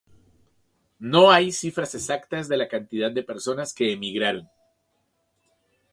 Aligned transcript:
No 1.11 1.29
hay 1.29 1.51
cifras 1.51 1.93
exactas 1.93 2.47
de 2.49 2.57
la 2.57 2.67
cantidad 2.67 3.11
de 3.11 3.21
personas 3.21 3.71
que 3.71 3.93
emigraron. 3.93 4.49